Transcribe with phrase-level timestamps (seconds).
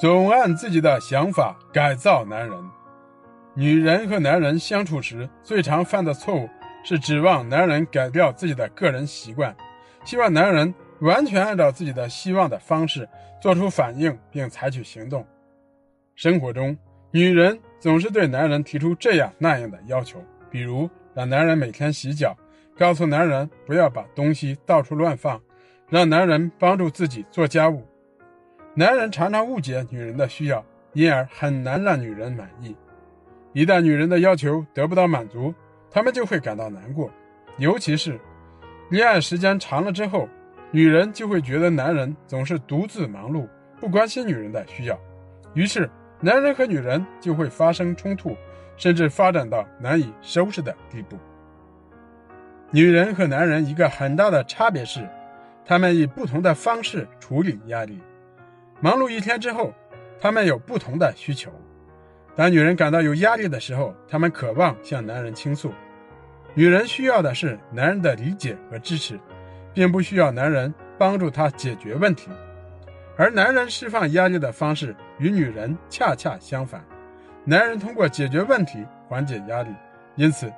[0.00, 2.58] 总按自己的想法改造男人。
[3.54, 6.48] 女人和男人相处时，最常犯的错误
[6.82, 9.54] 是指望男人改掉自己的个人习惯，
[10.04, 13.08] 希望男人完全按照自己的希望的方式
[13.40, 15.24] 做出反应并采取行动。
[16.16, 16.76] 生活中，
[17.12, 22.36] 女人总是对男人提出这样那样的要求，比如让男人每天洗脚，
[22.76, 25.40] 告诉男人不要把东西到处乱放，
[25.88, 27.86] 让男人帮助自己做家务。
[28.76, 30.64] 男人常常误解女人的需要，
[30.94, 32.76] 因而很难让女人满意。
[33.52, 35.54] 一旦女人的要求得不到满足，
[35.88, 37.08] 他们就会感到难过。
[37.58, 38.18] 尤其是
[38.90, 40.28] 恋爱时间长了之后，
[40.72, 43.46] 女人就会觉得男人总是独自忙碌，
[43.78, 44.98] 不关心女人的需要。
[45.52, 48.36] 于是，男人和女人就会发生冲突，
[48.76, 51.16] 甚至发展到难以收拾的地步。
[52.72, 55.08] 女人和男人一个很大的差别是，
[55.64, 58.00] 他们以不同的方式处理压力。
[58.84, 59.72] 忙碌一天之后，
[60.20, 61.50] 他们有不同的需求。
[62.36, 65.72] 当女人感到有压力的时候，她们渴望向男人倾诉。
[66.52, 69.18] 女人需要的是男人的理解和支持，
[69.72, 72.28] 并不需要男人帮助她解决问题。
[73.16, 76.84] 而男人释放压力的方式与女人恰恰相反，
[77.42, 79.70] 男人通过解决问题缓解压力。
[80.14, 80.52] 因此，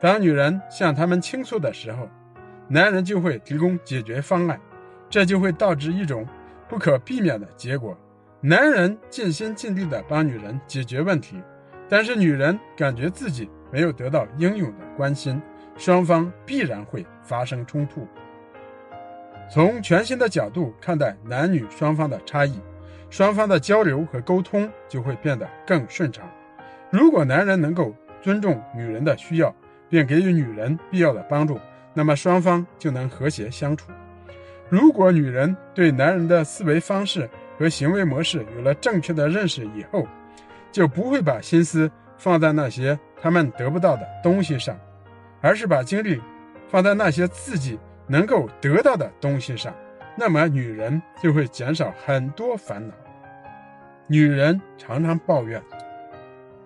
[0.00, 2.10] 当女人向他们倾诉的时候，
[2.66, 4.60] 男人就会提供解决方案，
[5.08, 6.26] 这就会导致一种
[6.68, 7.96] 不可避免的结果。
[8.40, 11.42] 男人尽心尽力地帮女人解决问题，
[11.88, 15.42] 但是女人感觉自己没有得到应有的关心，
[15.76, 18.06] 双方必然会发生冲突。
[19.50, 22.60] 从全新的角度看待男女双方的差异，
[23.10, 26.30] 双方的交流和沟通就会变得更顺畅。
[26.90, 29.54] 如果男人能够尊重女人的需要，
[29.88, 31.58] 并给予女人必要的帮助，
[31.94, 33.90] 那么双方就能和谐相处。
[34.70, 40.06] 如果女人对男人的思维方式，和行为模式有了正确的认识以后，
[40.70, 44.78] 就不会把心思放在那些他们得不到的东西上，
[45.40, 46.20] 而是把精力
[46.68, 49.74] 放在那些自己能够得到的东西上。
[50.16, 52.94] 那么，女人就会减少很多烦恼。
[54.06, 55.62] 女人常常抱怨，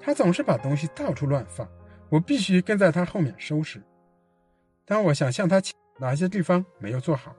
[0.00, 1.68] 她总是把东西到处乱放，
[2.08, 3.82] 我必须跟在她后面收拾。
[4.84, 7.34] 当我想向她请哪些地方没有做好，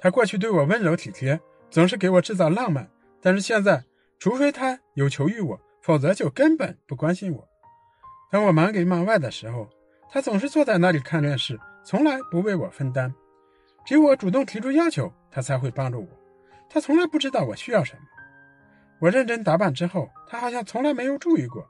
[0.00, 1.40] 他过去对我温柔体贴。
[1.70, 2.90] 总是给我制造浪漫，
[3.20, 3.84] 但是现在，
[4.18, 7.48] 除非他有求于我，否则就根本不关心我。
[8.28, 9.70] 当我忙里忙外的时候，
[10.10, 13.14] 他总是坐在那里看电视，从来不为我分担。
[13.86, 16.08] 只有我主动提出要求，他才会帮助我。
[16.68, 18.00] 他从来不知道我需要什么。
[18.98, 21.64] 我认真打扮之后，他好像从来没有注意过。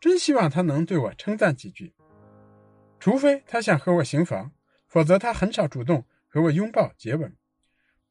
[0.00, 1.92] 真希望他能对我称赞几句。
[3.00, 4.52] 除非他想和我行房，
[4.86, 7.34] 否则他很少主动和我拥抱接吻。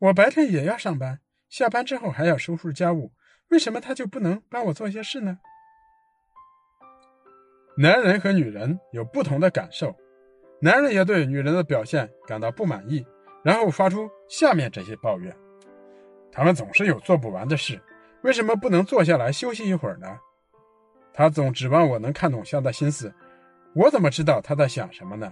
[0.02, 3.12] 我白天也要上班，下班之后还要收拾家务，
[3.50, 5.38] 为什么他就不能帮我做些事呢？
[7.78, 9.96] 男人和女人有不同的感受，
[10.60, 13.06] 男人也对女人的表现感到不满意，
[13.44, 15.32] 然后发出下面这些抱怨：
[16.32, 17.80] 他们总是有做不完的事，
[18.24, 20.18] 为什么不能坐下来休息一会儿呢？
[21.14, 23.14] 他总指望我能看懂他的心思，
[23.76, 25.32] 我怎么知道他在想什么呢？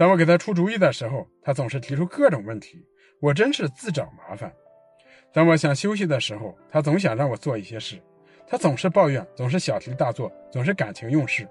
[0.00, 2.82] 当我给他出主意的时候，他总是提出各种问题。
[3.20, 4.50] 我真是自找麻烦。
[5.30, 8.00] 当我想休息的时候，他总想让我做一些事。
[8.46, 11.46] 他总是抱怨，总是小题大做，总是感情用事。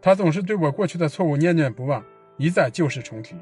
[0.00, 2.00] 他总是对我过去的错误念念不忘，
[2.36, 3.34] 一再旧事重提。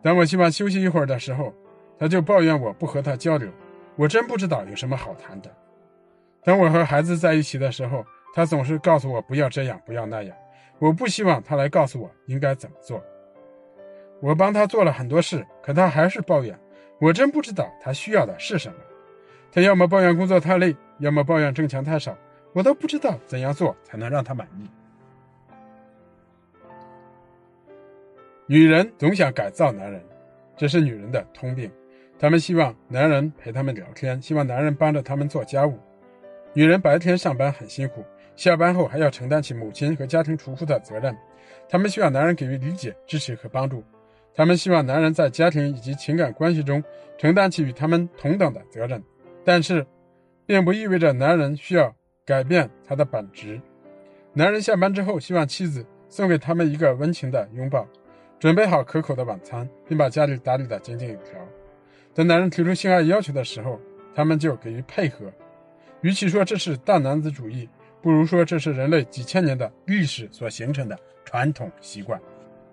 [0.00, 1.52] 当我希望休息一会儿的时候，
[1.98, 3.50] 他就抱怨我不和他交流。
[3.96, 5.50] 我真不知道有什么好谈的。
[6.44, 10.36] 当我和孩子在一起的时候，他总是告诉我不要这样，不要那样。
[10.78, 13.02] 我不希望他来告诉我应该怎么做。
[14.20, 16.58] 我帮他做了很多事，可他还是抱怨。
[16.98, 18.74] 我真不知道他需要的是什么。
[19.50, 22.16] 他要么抱怨工作太累，要么抱怨挣钱太少。
[22.52, 24.68] 我都不知道怎样做才能让他满意。
[28.46, 30.02] 女人总想改造男人，
[30.56, 31.70] 这是女人的通病。
[32.18, 35.78] 她们希望男人陪她们聊天，希望男人帮着他们做家务。
[36.52, 38.04] 女人白天上班很辛苦，
[38.36, 41.16] 下班后还要承担起母亲和家庭主妇的责任。
[41.68, 43.82] 她们需要男人给予理解、支持和帮助。
[44.34, 46.82] 他们希望男人在家庭以及情感关系中
[47.18, 49.02] 承担起与他们同等的责任，
[49.44, 49.86] 但是，
[50.46, 51.94] 并不意味着男人需要
[52.24, 53.60] 改变他的本质。
[54.32, 57.86] 男人下班之后，希望妻子送给他们一个温情的拥抱，
[58.38, 61.38] 准备好可口的晚餐，并把家里打理得井井有条。
[62.14, 63.78] 等男人提出性爱要求的时候，
[64.14, 65.30] 他们就给予配合。
[66.00, 67.68] 与其说这是大男子主义，
[68.00, 72.18] 不如说这是人类几千年的历史所形成的传统习惯。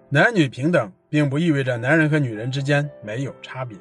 [0.10, 3.78] 男女平等并不意味着男人和女人之间没有差别。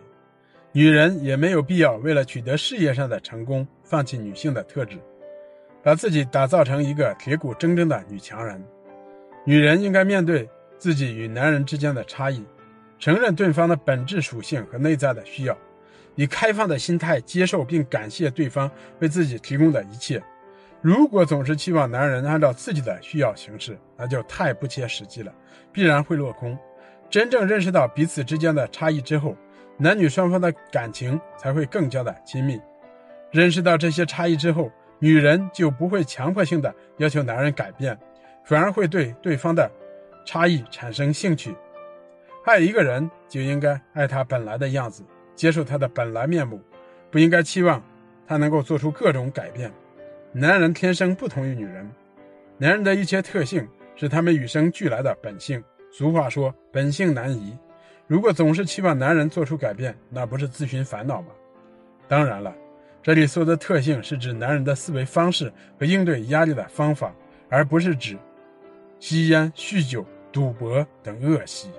[0.73, 4.99] 女人也没有必要为了取得事业上的成功，放弃女性的特质，
[5.85, 8.61] 把自己打造成一个铁骨铮铮的女强人。
[9.45, 12.45] 女人应该面对自己与男人之间的差异，
[12.99, 15.57] 承认对方的本质属性和内在的需要，
[16.17, 18.69] 以开放的心态接受并感谢对方
[18.99, 20.21] 为自己提供的一切。
[20.81, 25.33] 如果总是期望男人按照自己的需要行事，那就太不切实际了，
[25.73, 26.57] 必然会落空。
[27.11, 29.37] 真正认识到彼此之间的差异之后，
[29.79, 32.61] 男女双方的感情才会更加的亲密。
[33.31, 37.99] 认识到这些差异之后，女人就不会强迫性的要求男人改变，
[38.45, 39.71] 反而会对对方的
[40.25, 41.55] 差异产生兴趣。
[42.45, 45.03] 爱一个人就应该爱他本来的样子，
[45.35, 46.61] 接受他的本来面目，
[47.11, 47.83] 不应该期望
[48.27, 49.73] 他能够做出各种改变。
[50.39, 51.91] 男人天生不同于女人，
[52.59, 55.65] 男人的一切特性是他们与生俱来的本性。
[55.91, 57.57] 俗话说“本性难移”，
[58.07, 61.29] 如果总是期望男人做出改变，那不是自寻烦恼吗？
[62.07, 62.55] 当然了，
[63.03, 65.51] 这里说的特性是指男人的思维方式
[65.81, 67.15] 和应对压力的方法，
[67.49, 68.19] 而不是指
[69.01, 71.71] 吸烟、酗酒、赌博等恶习。